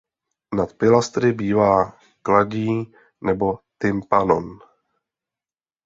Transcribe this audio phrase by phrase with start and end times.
[0.55, 4.59] Nad pilastry bývá kladí nebo tympanon.